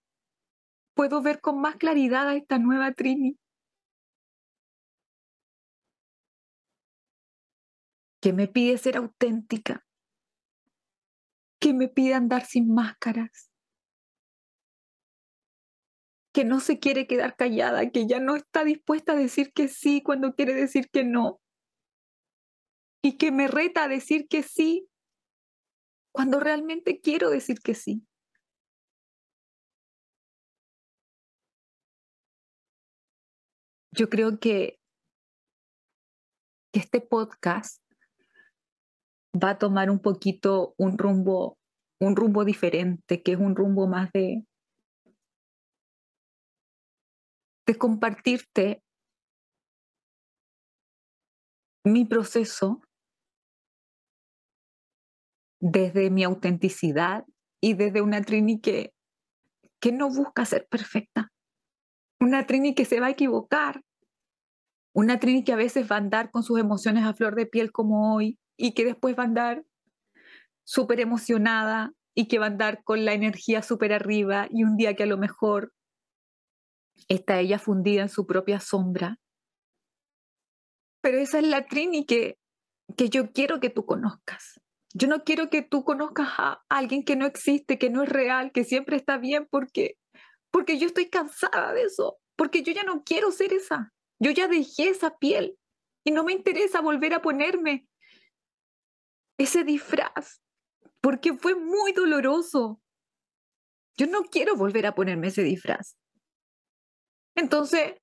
puedo 0.96 1.22
ver 1.22 1.40
con 1.40 1.62
más 1.62 1.76
claridad 1.76 2.28
a 2.28 2.36
esta 2.36 2.58
nueva 2.58 2.94
Trini. 2.94 3.38
Que 8.28 8.34
me 8.34 8.50
pide 8.50 8.78
ser 8.78 8.98
auténtica, 8.98 9.88
que 11.62 11.74
me 11.74 11.88
pide 11.88 12.14
andar 12.14 12.46
sin 12.46 12.68
máscaras, 12.74 13.50
que 16.34 16.44
no 16.44 16.60
se 16.60 16.78
quiere 16.78 17.08
quedar 17.08 17.38
callada, 17.38 17.90
que 17.90 18.06
ya 18.06 18.20
no 18.20 18.36
está 18.36 18.66
dispuesta 18.66 19.14
a 19.14 19.16
decir 19.16 19.54
que 19.54 19.70
sí 19.70 20.04
cuando 20.04 20.36
quiere 20.36 20.54
decir 20.54 20.90
que 20.90 21.06
no, 21.06 21.40
y 23.02 23.16
que 23.18 23.32
me 23.32 23.48
reta 23.48 23.86
a 23.86 23.88
decir 23.88 24.28
que 24.28 24.44
sí 24.44 24.90
cuando 26.14 26.42
realmente 26.42 27.00
quiero 27.00 27.30
decir 27.30 27.60
que 27.60 27.76
sí. 27.76 28.06
Yo 33.92 34.10
creo 34.10 34.38
que, 34.38 34.82
que 36.74 36.80
este 36.82 37.00
podcast 37.00 37.87
va 39.42 39.52
a 39.52 39.58
tomar 39.58 39.90
un 39.90 40.00
poquito 40.00 40.74
un 40.78 40.98
rumbo, 40.98 41.58
un 42.00 42.16
rumbo 42.16 42.46
diferente, 42.46 43.22
que 43.22 43.34
es 43.34 43.40
un 43.40 43.56
rumbo 43.56 43.88
más 43.88 44.12
de, 44.12 44.46
de 47.66 47.78
compartirte 47.78 48.82
mi 51.84 52.06
proceso 52.06 52.82
desde 55.60 56.10
mi 56.10 56.24
autenticidad 56.24 57.26
y 57.62 57.74
desde 57.74 58.02
una 58.02 58.22
Trini 58.22 58.60
que, 58.60 58.94
que 59.80 59.92
no 59.92 60.10
busca 60.10 60.46
ser 60.46 60.68
perfecta. 60.68 61.32
Una 62.20 62.46
Trini 62.46 62.76
que 62.76 62.86
se 62.86 63.00
va 63.00 63.08
a 63.08 63.12
equivocar. 63.12 63.82
Una 64.94 65.20
Trini 65.20 65.44
que 65.44 65.54
a 65.54 65.58
veces 65.58 65.90
va 65.90 65.96
a 65.96 66.00
andar 66.00 66.32
con 66.32 66.44
sus 66.44 66.60
emociones 66.60 67.04
a 67.06 67.14
flor 67.14 67.36
de 67.36 67.46
piel 67.46 67.72
como 67.72 68.16
hoy 68.16 68.38
y 68.58 68.74
que 68.74 68.84
después 68.84 69.18
va 69.18 69.24
a 69.24 69.28
andar 69.28 69.66
súper 70.66 71.00
emocionada 71.00 71.94
y 72.14 72.28
que 72.28 72.40
va 72.40 72.46
a 72.46 72.50
andar 72.50 72.84
con 72.84 73.06
la 73.06 73.14
energía 73.14 73.62
súper 73.62 73.94
arriba 73.94 74.48
y 74.50 74.64
un 74.64 74.76
día 74.76 74.96
que 74.96 75.04
a 75.04 75.08
lo 75.08 75.18
mejor 75.18 75.72
está 77.08 77.40
ella 77.40 77.60
fundida 77.60 78.02
en 78.02 78.10
su 78.10 78.26
propia 78.26 78.60
sombra. 78.60 79.20
Pero 81.02 81.20
esa 81.20 81.40
es 81.40 81.48
la 81.48 81.68
Trini 81.68 82.06
que, 82.06 82.40
que 82.98 83.10
yo 83.10 83.32
quiero 83.32 83.60
que 83.60 83.70
tú 83.70 83.86
conozcas. 83.86 84.60
Yo 84.94 85.08
no 85.08 85.24
quiero 85.24 85.50
que 85.50 85.62
tú 85.62 85.84
conozcas 85.84 86.28
a 86.38 86.64
alguien 86.70 87.04
que 87.04 87.16
no 87.16 87.26
existe, 87.28 87.78
que 87.78 87.90
no 87.92 88.04
es 88.04 88.10
real, 88.10 88.52
que 88.52 88.64
siempre 88.64 88.98
está 88.98 89.18
bien, 89.18 89.48
porque, 89.50 89.98
porque 90.50 90.80
yo 90.80 90.88
estoy 90.88 91.10
cansada 91.10 91.74
de 91.74 91.84
eso, 91.84 92.18
porque 92.36 92.64
yo 92.64 92.74
ya 92.74 92.84
no 92.84 93.04
quiero 93.04 93.32
ser 93.32 93.54
esa. 93.54 93.94
Yo 94.20 94.32
ya 94.32 94.48
dejé 94.48 94.90
esa 94.90 95.18
piel 95.18 95.58
y 96.04 96.12
no 96.12 96.24
me 96.24 96.34
interesa 96.34 96.82
volver 96.82 97.14
a 97.14 97.22
ponerme 97.22 97.88
ese 99.38 99.64
disfraz, 99.64 100.42
porque 101.02 101.34
fue 101.34 101.56
muy 101.56 101.94
doloroso. 101.94 102.82
Yo 103.98 104.08
no 104.08 104.24
quiero 104.24 104.56
volver 104.56 104.86
a 104.86 104.96
ponerme 104.96 105.28
ese 105.28 105.44
disfraz. 105.44 105.98
Entonces, 107.36 107.96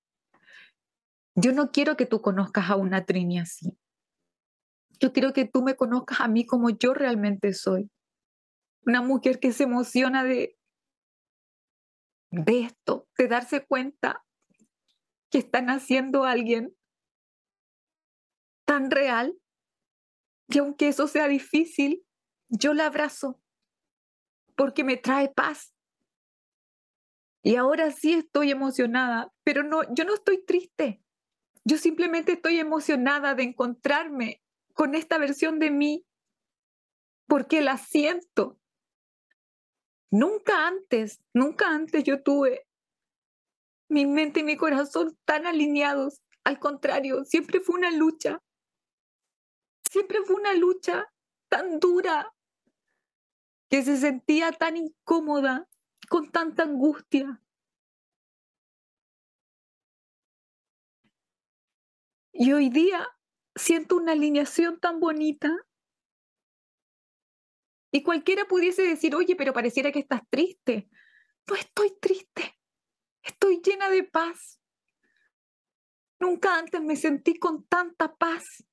yo 1.35 1.53
no 1.53 1.71
quiero 1.73 1.97
que 1.97 2.07
tú 2.07 2.21
conozcas 2.21 2.71
a 2.71 2.77
una 2.77 3.05
Trini 3.05 3.41
así. 3.41 3.77
Yo 5.01 5.13
quiero 5.13 5.33
que 5.33 5.45
tú 5.45 5.63
me 5.63 5.75
conozcas 5.75 6.21
a 6.21 6.29
mí 6.29 6.47
como 6.47 6.71
yo 6.71 6.95
realmente 6.95 7.53
soy. 7.53 7.91
Una 8.87 9.03
mujer 9.03 9.41
que 9.41 9.53
se 9.53 9.65
emociona 9.65 10.23
de, 10.23 10.57
de 12.31 12.61
esto, 12.61 13.09
de 13.19 13.29
darse 13.29 13.67
cuenta 13.67 14.25
que 15.31 15.39
están 15.39 15.69
haciendo 15.71 16.25
a 16.25 16.31
alguien 16.31 16.77
tan 18.65 18.91
real. 18.91 19.37
Y 20.49 20.59
aunque 20.59 20.89
eso 20.89 21.07
sea 21.07 21.29
difícil, 21.29 22.05
yo 22.49 22.75
la 22.75 22.87
abrazo 22.87 23.41
porque 24.57 24.85
me 24.85 24.97
trae 24.97 25.29
paz. 25.29 25.75
Y 27.43 27.57
ahora 27.57 27.91
sí 27.91 28.15
estoy 28.15 28.51
emocionada, 28.51 29.33
pero 29.43 29.63
no, 29.63 29.83
yo 29.95 30.05
no 30.05 30.15
estoy 30.15 30.45
triste. 30.45 31.03
Yo 31.65 31.79
simplemente 31.79 32.33
estoy 32.33 32.59
emocionada 32.59 33.35
de 33.35 33.43
encontrarme 33.43 34.43
con 34.73 34.95
esta 34.95 35.19
versión 35.19 35.59
de 35.59 35.71
mí 35.71 36.07
porque 37.27 37.61
la 37.61 37.79
siento. 37.79 38.59
Nunca 40.11 40.67
antes, 40.69 41.21
nunca 41.33 41.69
antes 41.71 42.05
yo 42.05 42.23
tuve 42.23 42.67
mi 43.89 44.07
mente 44.07 44.41
y 44.41 44.45
mi 44.45 44.57
corazón 44.57 45.19
tan 45.25 45.47
alineados. 45.47 46.23
Al 46.45 46.59
contrario, 46.59 47.25
siempre 47.25 47.61
fue 47.61 47.77
una 47.77 47.91
lucha. 47.91 48.43
Siempre 49.95 50.25
fue 50.25 50.35
una 50.35 50.55
lucha 50.55 51.09
tan 51.49 51.79
dura 51.79 52.35
que 53.71 53.85
se 53.85 53.97
sentía 53.97 54.51
tan 54.51 54.77
incómoda, 54.77 55.69
con 56.09 56.33
tanta 56.33 56.65
angustia. 56.65 57.41
Y 62.33 62.53
hoy 62.53 62.71
día 62.71 63.07
siento 63.55 63.95
una 63.95 64.11
alineación 64.11 64.81
tan 64.81 64.99
bonita. 64.99 65.57
Y 67.93 68.03
cualquiera 68.03 68.47
pudiese 68.47 68.83
decir, 68.83 69.15
oye, 69.15 69.37
pero 69.37 69.53
pareciera 69.53 69.93
que 69.93 70.01
estás 70.01 70.23
triste. 70.29 70.89
No 71.47 71.55
estoy 71.55 71.97
triste, 72.01 72.59
estoy 73.23 73.63
llena 73.65 73.89
de 73.91 74.03
paz. 74.03 74.61
Nunca 76.19 76.59
antes 76.59 76.83
me 76.83 76.97
sentí 76.97 77.39
con 77.39 77.65
tanta 77.69 78.13
paz. 78.13 78.65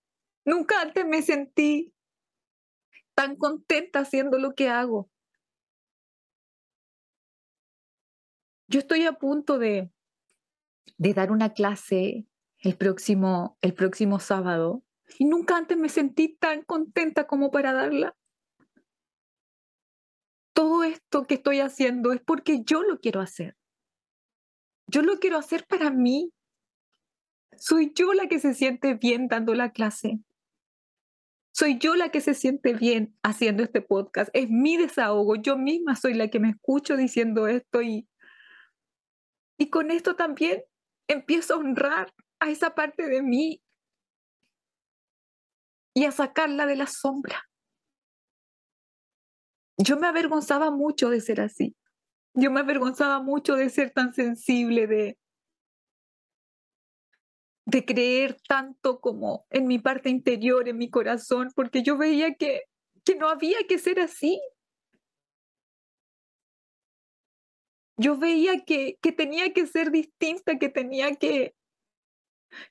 Nunca 0.45 0.81
antes 0.81 1.05
me 1.05 1.21
sentí 1.21 1.93
tan 3.13 3.36
contenta 3.36 4.00
haciendo 4.00 4.38
lo 4.39 4.55
que 4.55 4.69
hago. 4.69 5.10
Yo 8.67 8.79
estoy 8.79 9.05
a 9.05 9.13
punto 9.13 9.60
de, 9.60 9.91
de 10.97 11.13
dar 11.13 11.32
una 11.32 11.54
clase 11.54 12.25
el 12.60 12.77
próximo, 12.77 13.58
el 13.62 13.73
próximo 13.73 14.19
sábado 14.19 14.84
y 15.19 15.25
nunca 15.25 15.58
antes 15.58 15.77
me 15.77 15.89
sentí 15.89 16.36
tan 16.38 16.63
contenta 16.63 17.27
como 17.27 17.51
para 17.51 17.73
darla. 17.73 18.15
Todo 20.54 20.84
esto 20.84 21.25
que 21.27 21.36
estoy 21.36 21.60
haciendo 21.60 22.13
es 22.13 22.21
porque 22.21 22.63
yo 22.63 22.84
lo 22.84 22.99
quiero 22.99 23.21
hacer. 23.21 23.58
Yo 24.88 25.01
lo 25.01 25.19
quiero 25.19 25.38
hacer 25.38 25.65
para 25.67 25.89
mí. 25.89 26.34
Soy 27.58 27.91
yo 27.95 28.13
la 28.13 28.27
que 28.27 28.39
se 28.39 28.54
siente 28.54 28.93
bien 28.93 29.27
dando 29.27 29.54
la 29.54 29.71
clase. 29.71 30.19
Soy 31.54 31.78
yo 31.78 31.96
la 31.96 32.10
que 32.10 32.22
se 32.22 32.34
siente 32.34 32.74
bien 32.74 33.18
haciendo 33.24 33.64
este 33.64 33.82
podcast. 33.82 34.30
Es 34.34 34.50
mi 34.50 34.78
desahogo. 34.78 35.36
Yo 35.36 35.58
misma 35.58 35.96
soy 35.96 36.14
la 36.14 36.30
que 36.30 36.40
me 36.40 36.50
escucho 36.50 36.96
diciendo 36.96 37.48
esto 37.48 37.82
y, 37.82 38.08
y 39.58 39.70
con 39.70 39.92
esto 39.92 40.16
también 40.16 40.64
empiezo 41.08 41.56
a 41.56 41.58
honrar 41.58 42.14
a 42.40 42.50
esa 42.50 42.74
parte 42.74 43.08
de 43.08 43.22
mí 43.22 43.62
y 45.94 46.06
a 46.06 46.12
sacarla 46.12 46.66
de 46.66 46.78
la 46.78 46.88
sombra. 46.88 47.50
Yo 49.78 49.98
me 49.98 50.08
avergonzaba 50.08 50.72
mucho 50.72 51.10
de 51.10 51.22
ser 51.22 51.42
así. 51.42 51.76
Yo 52.34 52.50
me 52.50 52.62
avergonzaba 52.62 53.22
mucho 53.22 53.56
de 53.56 53.70
ser 53.70 53.92
tan 53.92 54.14
sensible, 54.14 54.88
de, 54.88 55.18
de 57.65 57.86
creer 57.86 58.38
tanto 58.47 59.00
como 59.00 59.45
en 59.50 59.67
mi 59.67 59.80
parte 59.80 60.10
interior, 60.10 60.67
en 60.67 60.78
mi 60.78 60.89
corazón, 60.89 61.52
porque 61.56 61.84
yo 61.84 61.97
veía 61.97 62.36
que, 62.36 62.63
que 63.04 63.15
no 63.15 63.30
había 63.30 63.60
que 63.67 63.78
ser 63.78 64.00
así. 64.00 64.41
Yo 67.97 68.17
veía 68.17 68.65
que, 68.65 68.97
que 69.02 69.12
tenía 69.12 69.54
que 69.54 69.67
ser 69.67 69.91
distinta, 69.91 70.58
que 70.58 70.69
tenía 70.69 71.15
que, 71.15 71.56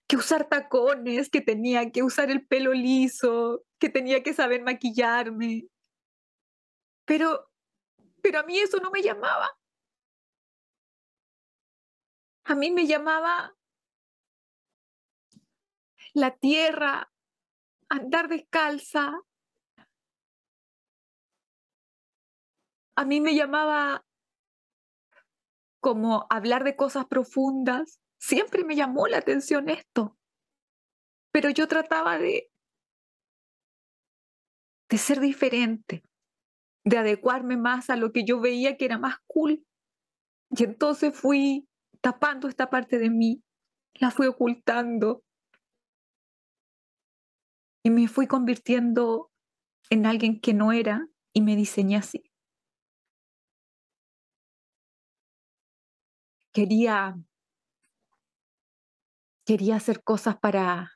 que 0.09 0.16
usar 0.16 0.48
tacones, 0.48 1.31
que 1.31 1.40
tenía 1.40 1.90
que 1.92 2.03
usar 2.03 2.31
el 2.31 2.46
pelo 2.46 2.72
liso, 2.72 3.62
que 3.79 3.88
tenía 3.88 4.22
que 4.22 4.35
saber 4.35 4.62
maquillarme. 4.62 5.68
Pero, 7.05 7.48
pero 8.22 8.40
a 8.40 8.42
mí 8.42 8.59
eso 8.59 8.79
no 8.79 8.90
me 8.90 9.03
llamaba. 9.03 9.48
A 12.44 12.55
mí 12.57 12.72
me 12.72 12.87
llamaba 12.87 13.55
la 16.14 16.37
tierra, 16.37 17.12
andar 17.88 18.29
descalza. 18.29 19.12
A 22.96 23.05
mí 23.05 23.20
me 23.20 23.35
llamaba 23.35 24.05
como 25.81 26.27
hablar 26.31 26.64
de 26.64 26.77
cosas 26.77 27.07
profundas. 27.07 28.01
Siempre 28.18 28.64
me 28.64 28.77
llamó 28.77 29.07
la 29.07 29.18
atención 29.18 29.68
esto. 29.68 30.16
Pero 31.33 31.49
yo 31.51 31.68
trataba 31.68 32.18
de, 32.18 32.51
de 34.88 34.99
ser 34.99 35.20
diferente, 35.20 36.03
de 36.85 36.99
adecuarme 36.99 37.57
más 37.57 37.88
a 37.88 37.96
lo 37.96 38.12
que 38.12 38.25
yo 38.25 38.40
veía 38.40 38.77
que 38.77 38.85
era 38.85 38.99
más 38.99 39.16
cool. 39.27 39.64
Y 40.51 40.64
entonces 40.64 41.16
fui 41.16 41.68
tapando 42.01 42.49
esta 42.49 42.68
parte 42.68 42.99
de 42.99 43.11
mí, 43.11 43.42
la 43.94 44.11
fui 44.11 44.27
ocultando, 44.27 45.23
y 47.83 47.90
me 47.90 48.09
fui 48.09 48.27
convirtiendo 48.27 49.31
en 49.90 50.07
alguien 50.07 50.40
que 50.40 50.55
no 50.55 50.73
era 50.73 51.09
y 51.33 51.40
me 51.40 51.57
diseñé 51.57 51.97
así. 51.97 52.31
Quería, 56.53 57.16
quería 59.47 59.77
hacer 59.77 60.03
cosas 60.03 60.37
para, 60.38 60.93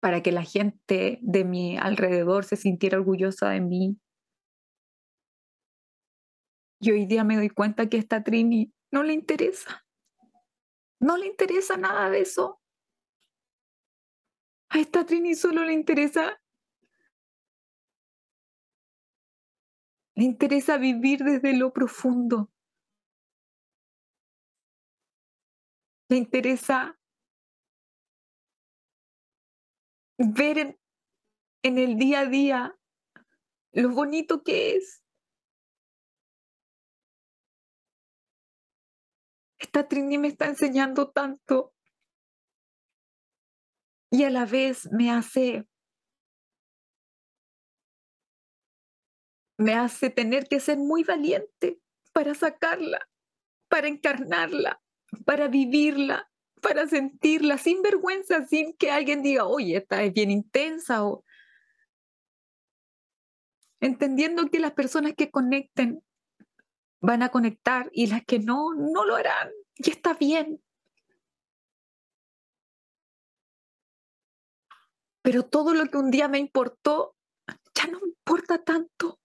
para 0.00 0.22
que 0.22 0.32
la 0.32 0.42
gente 0.42 1.18
de 1.22 1.44
mi 1.44 1.76
alrededor 1.76 2.44
se 2.44 2.56
sintiera 2.56 2.98
orgullosa 2.98 3.50
de 3.50 3.60
mí. 3.60 4.00
Y 6.80 6.90
hoy 6.90 7.06
día 7.06 7.24
me 7.24 7.36
doy 7.36 7.50
cuenta 7.50 7.88
que 7.88 7.98
esta 7.98 8.22
Trini 8.22 8.72
no 8.90 9.02
le 9.02 9.12
interesa. 9.12 9.84
No 11.00 11.16
le 11.16 11.26
interesa 11.26 11.76
nada 11.76 12.08
de 12.10 12.20
eso. 12.20 12.60
A 14.68 14.78
esta 14.78 15.04
Trini 15.04 15.34
solo 15.34 15.64
le 15.64 15.72
interesa. 15.72 16.40
Le 20.14 20.24
interesa 20.24 20.78
vivir 20.78 21.20
desde 21.20 21.56
lo 21.56 21.72
profundo. 21.72 22.50
Le 26.08 26.16
interesa 26.16 26.98
ver 30.18 30.78
en, 31.62 31.78
el 31.78 31.96
día 31.96 32.20
a 32.20 32.26
día 32.26 32.78
lo 33.72 33.90
bonito 33.90 34.42
que 34.42 34.76
es. 34.76 35.02
Esta 39.58 39.88
Trini 39.88 40.16
me 40.16 40.28
está 40.28 40.46
enseñando 40.46 41.10
tanto 41.10 41.75
y 44.10 44.24
a 44.24 44.30
la 44.30 44.46
vez 44.46 44.90
me 44.92 45.10
hace 45.10 45.66
me 49.58 49.74
hace 49.74 50.10
tener 50.10 50.48
que 50.48 50.60
ser 50.60 50.78
muy 50.78 51.02
valiente 51.02 51.80
para 52.12 52.34
sacarla, 52.34 53.08
para 53.68 53.88
encarnarla, 53.88 54.82
para 55.24 55.48
vivirla, 55.48 56.30
para 56.60 56.86
sentirla 56.86 57.56
sin 57.58 57.82
vergüenza, 57.82 58.46
sin 58.46 58.76
que 58.76 58.90
alguien 58.90 59.22
diga, 59.22 59.46
oye, 59.46 59.76
esta 59.76 60.02
es 60.02 60.12
bien 60.12 60.30
intensa 60.30 61.04
o 61.04 61.24
entendiendo 63.80 64.50
que 64.50 64.58
las 64.58 64.72
personas 64.72 65.14
que 65.16 65.30
conecten 65.30 66.02
van 67.00 67.22
a 67.22 67.30
conectar 67.30 67.88
y 67.92 68.08
las 68.08 68.24
que 68.24 68.38
no, 68.38 68.74
no 68.74 69.04
lo 69.04 69.16
harán. 69.16 69.50
Y 69.76 69.90
está 69.90 70.14
bien. 70.14 70.60
Pero 75.26 75.42
todo 75.42 75.74
lo 75.74 75.86
que 75.86 75.98
un 75.98 76.12
día 76.12 76.28
me 76.28 76.38
importó, 76.38 77.16
ya 77.74 77.88
no 77.88 77.98
me 77.98 78.10
importa 78.10 78.62
tanto. 78.62 79.18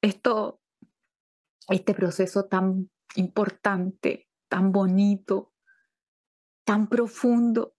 Esto, 0.00 0.62
este 1.68 1.92
proceso 1.92 2.46
tan 2.46 2.90
importante, 3.14 4.30
tan 4.48 4.72
bonito, 4.72 5.52
tan 6.64 6.88
profundo 6.88 7.74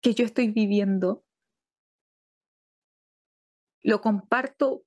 que 0.00 0.14
yo 0.14 0.24
estoy 0.24 0.52
viviendo, 0.52 1.24
lo 3.82 4.00
comparto 4.00 4.83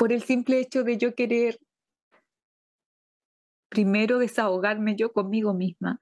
por 0.00 0.14
el 0.14 0.22
simple 0.22 0.58
hecho 0.58 0.82
de 0.82 0.96
yo 0.96 1.14
querer 1.14 1.60
primero 3.68 4.18
desahogarme 4.18 4.96
yo 4.96 5.12
conmigo 5.12 5.52
misma 5.52 6.00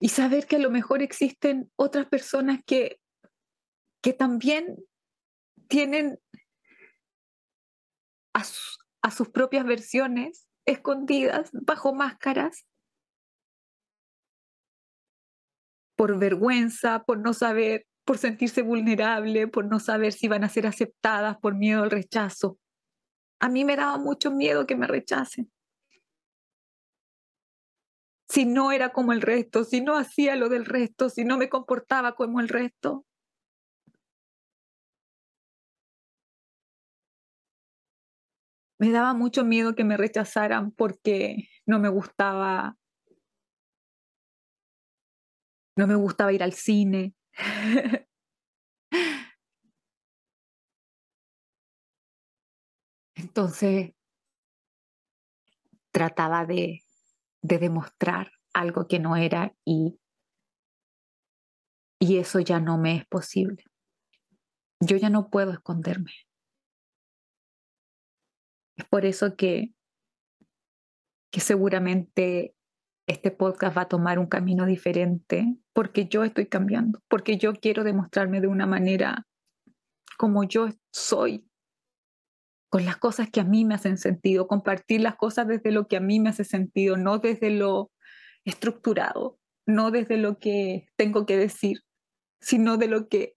y 0.00 0.08
saber 0.08 0.48
que 0.48 0.56
a 0.56 0.58
lo 0.58 0.72
mejor 0.72 1.00
existen 1.00 1.70
otras 1.76 2.08
personas 2.08 2.58
que 2.66 3.00
que 4.02 4.12
también 4.12 4.84
tienen 5.68 6.18
a, 8.34 8.42
sus 9.12 9.28
propias 9.28 9.64
versiones 9.64 10.48
escondidas 10.66 11.50
bajo 11.52 11.94
máscaras 11.94 12.66
por 15.96 16.18
vergüenza, 16.18 17.04
por 17.04 17.20
no 17.20 17.32
saber, 17.32 17.86
por 18.10 18.18
sentirse 18.18 18.62
vulnerable, 18.62 19.46
por 19.46 19.66
no 19.66 19.78
saber 19.78 20.12
si 20.12 20.26
van 20.26 20.42
a 20.42 20.48
ser 20.48 20.66
aceptadas, 20.66 21.38
por 21.38 21.54
miedo 21.54 21.84
al 21.84 21.92
rechazo. 21.92 22.58
A 23.38 23.48
mí 23.48 23.64
me 23.64 23.76
daba 23.76 23.98
mucho 23.98 24.32
miedo 24.32 24.66
que 24.66 24.74
me 24.74 24.88
rechacen. 24.88 25.48
Si 28.28 28.46
no 28.46 28.72
era 28.72 28.88
como 28.92 29.12
el 29.12 29.20
resto, 29.22 29.62
si 29.62 29.80
no 29.80 29.96
hacía 29.96 30.34
lo 30.34 30.48
del 30.48 30.64
resto, 30.64 31.08
si 31.08 31.22
no 31.24 31.38
me 31.38 31.48
comportaba 31.48 32.16
como 32.16 32.40
el 32.40 32.48
resto. 32.48 33.06
me 38.80 38.90
daba 38.90 39.14
mucho 39.14 39.44
miedo 39.44 39.76
que 39.76 39.84
me 39.84 39.96
rechazaran 39.96 40.72
porque 40.72 41.48
no 41.64 41.78
me 41.78 41.88
gustaba 41.88 42.76
no 45.76 45.86
me 45.86 45.94
gustaba 45.94 46.32
ir 46.32 46.42
al 46.42 46.54
cine. 46.54 47.14
Entonces 53.14 53.92
trataba 55.92 56.46
de, 56.46 56.80
de, 57.42 57.58
demostrar 57.58 58.30
algo 58.54 58.86
que 58.86 58.98
no 58.98 59.16
era 59.16 59.54
y, 59.64 60.00
y 61.98 62.18
eso 62.18 62.40
ya 62.40 62.60
no 62.60 62.78
me 62.78 62.96
es 62.96 63.06
posible. 63.06 63.64
Yo 64.80 64.96
ya 64.96 65.10
no 65.10 65.28
puedo 65.28 65.52
esconderme. 65.52 66.12
Es 68.76 68.84
por 68.86 69.04
eso 69.04 69.36
que, 69.36 69.74
que 71.30 71.40
seguramente 71.40 72.54
este 73.10 73.32
podcast 73.32 73.76
va 73.76 73.82
a 73.82 73.88
tomar 73.88 74.18
un 74.18 74.26
camino 74.26 74.66
diferente, 74.66 75.56
porque 75.72 76.06
yo 76.06 76.22
estoy 76.22 76.46
cambiando, 76.46 77.00
porque 77.08 77.38
yo 77.38 77.54
quiero 77.54 77.82
demostrarme 77.82 78.40
de 78.40 78.46
una 78.46 78.66
manera 78.66 79.26
como 80.16 80.44
yo 80.44 80.68
soy, 80.92 81.44
con 82.70 82.84
las 82.84 82.98
cosas 82.98 83.28
que 83.28 83.40
a 83.40 83.44
mí 83.44 83.64
me 83.64 83.74
hacen 83.74 83.98
sentido, 83.98 84.46
compartir 84.46 85.00
las 85.00 85.16
cosas 85.16 85.48
desde 85.48 85.72
lo 85.72 85.88
que 85.88 85.96
a 85.96 86.00
mí 86.00 86.20
me 86.20 86.28
hace 86.28 86.44
sentido, 86.44 86.96
no 86.96 87.18
desde 87.18 87.50
lo 87.50 87.90
estructurado, 88.44 89.38
no 89.66 89.90
desde 89.90 90.16
lo 90.16 90.38
que 90.38 90.86
tengo 90.96 91.26
que 91.26 91.36
decir, 91.36 91.80
sino 92.40 92.76
de 92.76 92.86
lo 92.86 93.08
que 93.08 93.34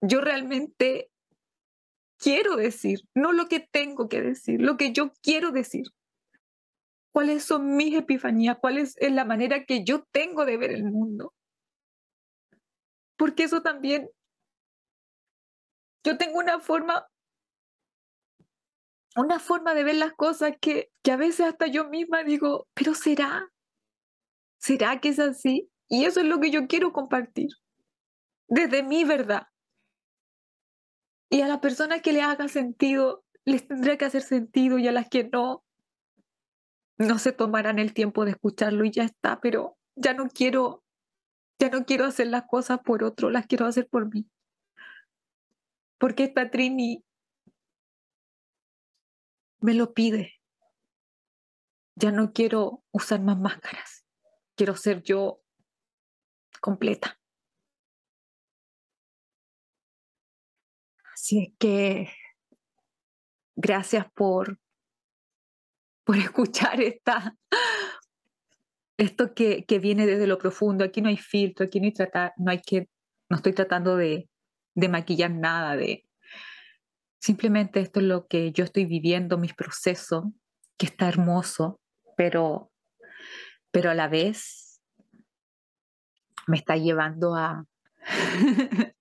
yo 0.00 0.22
realmente 0.22 1.10
quiero 2.18 2.56
decir, 2.56 3.00
no 3.14 3.32
lo 3.32 3.48
que 3.48 3.60
tengo 3.60 4.08
que 4.08 4.22
decir, 4.22 4.62
lo 4.62 4.78
que 4.78 4.92
yo 4.92 5.12
quiero 5.22 5.52
decir. 5.52 5.84
¿Cuáles 7.12 7.44
son 7.44 7.76
mis 7.76 7.94
epifanías? 7.94 8.58
¿Cuál 8.60 8.78
es 8.78 8.96
la 9.00 9.24
manera 9.24 9.64
que 9.64 9.84
yo 9.84 10.04
tengo 10.12 10.44
de 10.44 10.56
ver 10.56 10.70
el 10.70 10.84
mundo? 10.84 11.34
Porque 13.16 13.44
eso 13.44 13.62
también, 13.62 14.08
yo 16.04 16.16
tengo 16.16 16.38
una 16.38 16.60
forma, 16.60 17.06
una 19.16 19.38
forma 19.40 19.74
de 19.74 19.84
ver 19.84 19.96
las 19.96 20.12
cosas 20.14 20.52
que, 20.60 20.90
que 21.02 21.12
a 21.12 21.16
veces 21.16 21.46
hasta 21.46 21.66
yo 21.66 21.88
misma 21.88 22.22
digo, 22.22 22.68
pero 22.74 22.94
¿será? 22.94 23.50
¿Será 24.58 25.00
que 25.00 25.08
es 25.08 25.18
así? 25.18 25.68
Y 25.88 26.04
eso 26.04 26.20
es 26.20 26.26
lo 26.26 26.38
que 26.38 26.50
yo 26.50 26.68
quiero 26.68 26.92
compartir, 26.92 27.48
desde 28.48 28.82
mi 28.82 29.04
verdad. 29.04 29.42
Y 31.28 31.42
a 31.42 31.48
las 31.48 31.58
personas 31.58 32.02
que 32.02 32.12
le 32.12 32.22
haga 32.22 32.48
sentido, 32.48 33.24
les 33.44 33.66
tendrá 33.66 33.98
que 33.98 34.04
hacer 34.04 34.22
sentido 34.22 34.78
y 34.78 34.86
a 34.86 34.92
las 34.92 35.08
que 35.08 35.24
no, 35.24 35.64
no 37.00 37.18
se 37.18 37.32
tomarán 37.32 37.78
el 37.78 37.94
tiempo 37.94 38.26
de 38.26 38.32
escucharlo 38.32 38.84
y 38.84 38.90
ya 38.90 39.04
está, 39.04 39.40
pero 39.40 39.78
ya 39.96 40.12
no 40.12 40.28
quiero, 40.28 40.84
ya 41.58 41.70
no 41.70 41.86
quiero 41.86 42.04
hacer 42.04 42.26
las 42.26 42.44
cosas 42.46 42.80
por 42.84 43.04
otro, 43.04 43.30
las 43.30 43.46
quiero 43.46 43.64
hacer 43.64 43.88
por 43.88 44.12
mí. 44.12 44.28
Porque 45.98 46.24
esta 46.24 46.50
Trini 46.50 47.02
me 49.60 49.72
lo 49.72 49.94
pide. 49.94 50.34
Ya 51.94 52.12
no 52.12 52.32
quiero 52.32 52.84
usar 52.92 53.22
más 53.22 53.38
máscaras. 53.38 54.04
Quiero 54.54 54.76
ser 54.76 55.02
yo 55.02 55.42
completa. 56.60 57.18
Así 61.14 61.44
es 61.44 61.52
que 61.58 62.10
gracias 63.56 64.10
por, 64.12 64.59
por 66.10 66.18
escuchar 66.18 66.80
esta, 66.80 67.36
esto 68.96 69.32
que, 69.32 69.64
que, 69.64 69.78
viene 69.78 70.06
desde 70.06 70.26
lo 70.26 70.38
profundo. 70.38 70.84
Aquí 70.84 71.00
no 71.00 71.08
hay 71.08 71.16
filtro, 71.16 71.66
aquí 71.66 71.78
no 71.78 71.86
hay, 71.86 71.92
tratar, 71.92 72.32
no 72.36 72.50
hay 72.50 72.60
que, 72.60 72.88
no 73.28 73.36
estoy 73.36 73.52
tratando 73.52 73.96
de, 73.96 74.28
de 74.74 74.88
maquillar 74.88 75.30
nada, 75.30 75.76
de 75.76 76.04
simplemente 77.20 77.78
esto 77.78 78.00
es 78.00 78.06
lo 78.06 78.26
que 78.26 78.50
yo 78.50 78.64
estoy 78.64 78.86
viviendo, 78.86 79.38
mis 79.38 79.54
procesos, 79.54 80.24
que 80.76 80.86
está 80.86 81.06
hermoso, 81.06 81.78
pero, 82.16 82.72
pero 83.70 83.92
a 83.92 83.94
la 83.94 84.08
vez 84.08 84.80
me 86.48 86.56
está 86.56 86.76
llevando 86.76 87.36
a, 87.36 87.66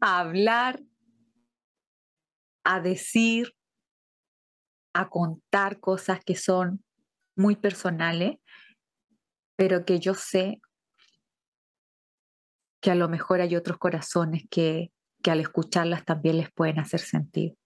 a 0.00 0.18
hablar, 0.18 0.80
a 2.64 2.80
decir, 2.80 3.54
a 4.94 5.08
contar 5.08 5.80
cosas 5.80 6.20
que 6.24 6.36
son 6.36 6.82
muy 7.36 7.56
personales, 7.56 8.38
pero 9.56 9.84
que 9.84 9.98
yo 9.98 10.14
sé 10.14 10.60
que 12.80 12.90
a 12.90 12.94
lo 12.94 13.08
mejor 13.08 13.40
hay 13.40 13.56
otros 13.56 13.78
corazones 13.78 14.44
que, 14.50 14.92
que 15.22 15.30
al 15.30 15.40
escucharlas 15.40 16.04
también 16.04 16.38
les 16.38 16.52
pueden 16.52 16.78
hacer 16.78 17.00
sentido. 17.00 17.56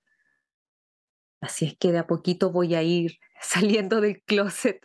Así 1.40 1.66
es 1.66 1.76
que 1.78 1.92
de 1.92 1.98
a 1.98 2.06
poquito 2.06 2.50
voy 2.50 2.74
a 2.74 2.82
ir 2.82 3.18
saliendo 3.40 4.00
del 4.00 4.22
closet 4.22 4.84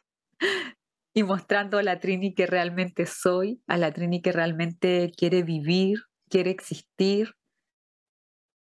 y 1.14 1.24
mostrando 1.24 1.78
a 1.78 1.84
la 1.84 2.00
Trini 2.00 2.34
que 2.34 2.48
realmente 2.48 3.06
soy, 3.06 3.62
a 3.68 3.78
la 3.78 3.94
Trini 3.94 4.22
que 4.22 4.32
realmente 4.32 5.12
quiere 5.16 5.44
vivir, 5.44 6.00
quiere 6.30 6.50
existir, 6.50 7.36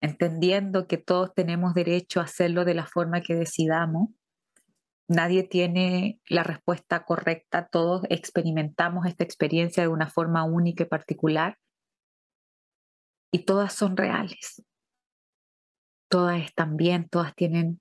entendiendo 0.03 0.87
que 0.87 0.99
todos 0.99 1.33
tenemos 1.33 1.73
derecho 1.73 2.21
a 2.21 2.25
hacerlo 2.25 2.65
de 2.65 2.75
la 2.75 2.87
forma 2.87 3.23
que 3.23 3.35
decidamos. 3.35 4.11
Nadie 5.09 5.45
tiene 5.45 6.21
la 6.29 6.43
respuesta 6.43 7.05
correcta, 7.05 7.69
todos 7.71 8.03
experimentamos 8.11 9.07
esta 9.07 9.25
experiencia 9.25 9.83
de 9.83 9.89
una 9.89 10.11
forma 10.11 10.45
única 10.45 10.83
y 10.85 10.87
particular 10.87 11.57
y 13.33 13.45
todas 13.45 13.73
son 13.73 13.97
reales. 13.97 14.63
Todas 16.11 16.43
están 16.43 16.77
bien, 16.77 17.09
todas 17.09 17.35
tienen 17.35 17.81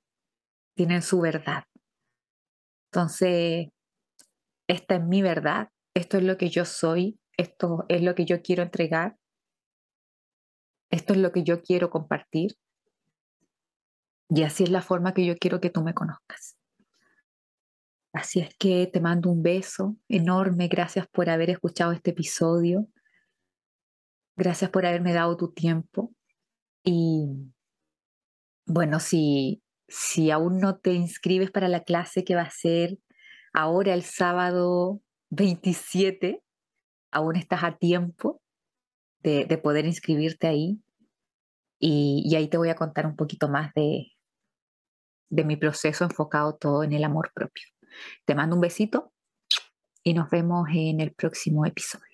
tienen 0.75 1.01
su 1.01 1.19
verdad. 1.21 1.65
Entonces, 2.91 3.67
esta 4.67 4.95
es 4.95 5.03
mi 5.03 5.21
verdad, 5.21 5.69
esto 5.95 6.17
es 6.17 6.23
lo 6.23 6.37
que 6.37 6.49
yo 6.49 6.65
soy, 6.65 7.19
esto 7.37 7.85
es 7.89 8.01
lo 8.01 8.15
que 8.15 8.25
yo 8.25 8.41
quiero 8.41 8.63
entregar, 8.63 9.17
esto 10.91 11.13
es 11.13 11.19
lo 11.19 11.31
que 11.31 11.43
yo 11.43 11.61
quiero 11.61 11.89
compartir. 11.89 12.57
Y 14.29 14.43
así 14.43 14.63
es 14.63 14.69
la 14.69 14.81
forma 14.81 15.13
que 15.13 15.25
yo 15.25 15.35
quiero 15.37 15.59
que 15.59 15.69
tú 15.69 15.81
me 15.81 15.93
conozcas. 15.93 16.57
Así 18.13 18.41
es 18.41 18.53
que 18.57 18.87
te 18.87 18.99
mando 18.99 19.29
un 19.29 19.41
beso 19.41 19.97
enorme. 20.09 20.67
Gracias 20.67 21.07
por 21.07 21.29
haber 21.29 21.49
escuchado 21.49 21.93
este 21.93 22.11
episodio. 22.11 22.87
Gracias 24.35 24.69
por 24.69 24.85
haberme 24.85 25.13
dado 25.13 25.37
tu 25.37 25.53
tiempo. 25.53 26.13
Y 26.83 27.53
bueno, 28.65 28.99
si, 28.99 29.63
si 29.87 30.29
aún 30.29 30.59
no 30.59 30.77
te 30.77 30.93
inscribes 30.93 31.51
para 31.51 31.69
la 31.69 31.83
clase 31.83 32.23
que 32.23 32.35
va 32.35 32.43
a 32.43 32.51
ser 32.51 32.97
ahora 33.53 33.93
el 33.93 34.03
sábado 34.03 35.01
27, 35.29 36.41
aún 37.11 37.35
estás 37.37 37.63
a 37.63 37.77
tiempo 37.77 38.40
de, 39.23 39.57
poder 39.57 39.85
inscribirte 39.85 40.47
ahí. 40.47 40.79
Y, 41.79 42.23
y, 42.25 42.35
ahí 42.35 42.47
te 42.47 42.57
voy 42.57 42.69
a 42.69 42.75
contar 42.75 43.07
un 43.07 43.15
poquito 43.15 43.49
más 43.49 43.73
de, 43.73 44.11
de 45.31 45.45
mi 45.45 45.55
proceso 45.55 46.03
enfocado 46.03 46.55
todo 46.55 46.83
en 46.83 46.93
el 46.93 47.03
amor 47.03 47.31
propio. 47.33 47.65
Te 48.25 48.35
mando 48.35 48.55
un 48.55 48.61
besito 48.61 49.11
y 50.03 50.13
nos 50.13 50.29
vemos 50.29 50.67
en 50.73 50.99
el 50.99 51.13
próximo 51.13 51.65
episodio. 51.65 52.10